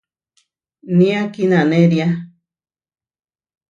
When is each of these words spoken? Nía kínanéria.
Nía 0.97 1.21
kínanéria. 1.33 2.07